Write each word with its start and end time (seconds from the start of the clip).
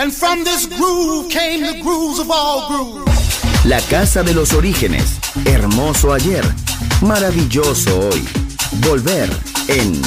And 0.00 0.10
from 0.10 0.44
this 0.44 0.64
groove 0.64 1.28
came 1.28 1.60
the 1.60 1.78
grooves 1.82 2.20
of 2.20 2.30
all 2.30 2.68
grooves. 2.68 3.66
La 3.66 3.80
casa 3.82 4.22
de 4.22 4.32
los 4.32 4.54
orígenes. 4.54 5.18
Hermoso 5.44 6.14
ayer. 6.14 6.42
Maravilloso 7.02 8.08
hoy. 8.08 8.26
Volver 8.80 9.28
en 9.68 10.00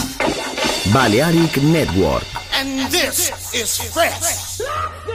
Balearic 0.91 1.57
Network. 1.57 2.25
And 2.55 2.89
this 2.89 3.31
is 3.53 3.77
fresh. 3.93 5.12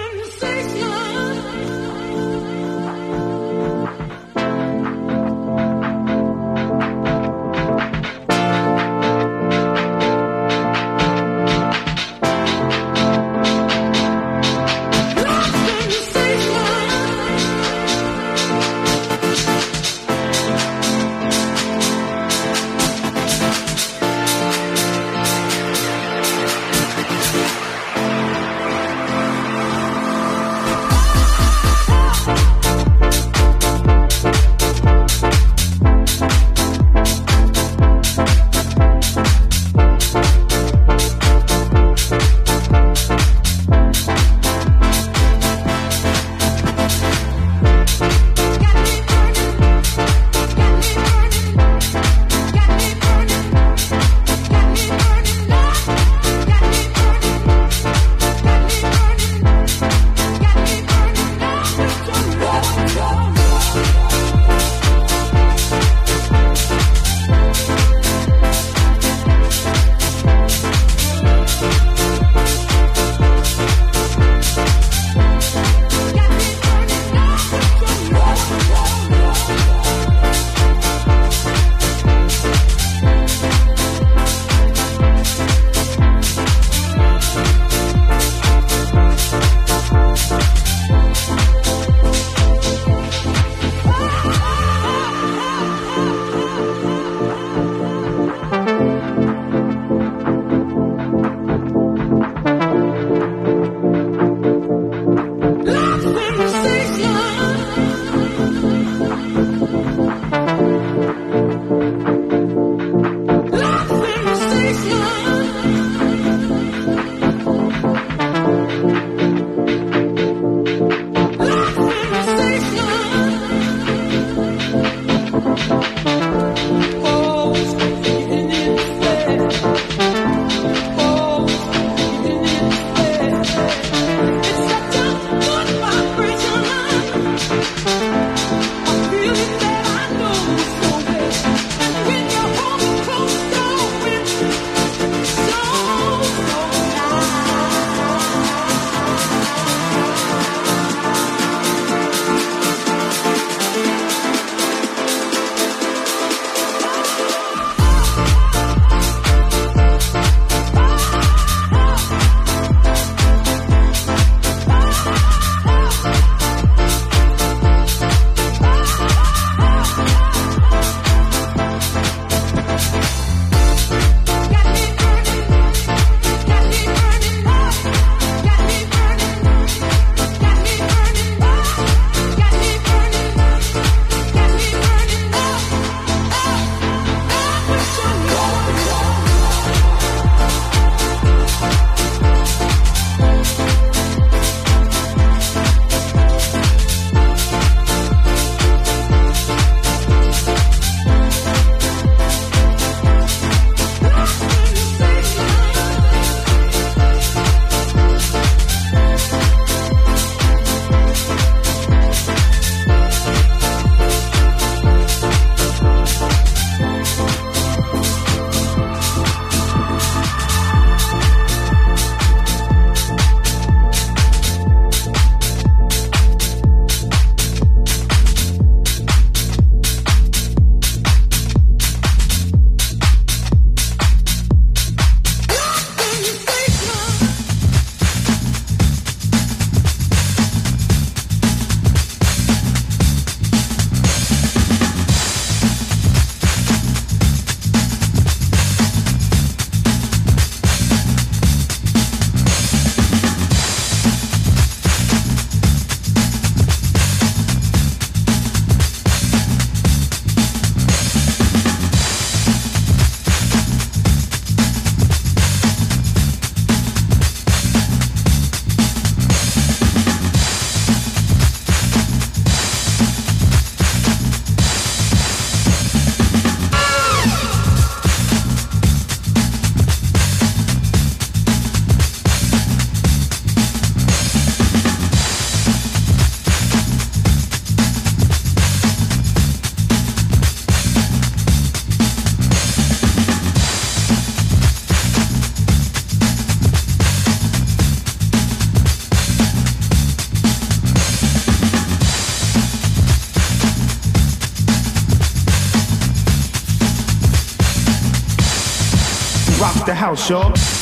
House, 310.08 310.30
y'all. 310.30 310.77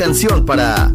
Canción 0.00 0.46
para 0.46 0.94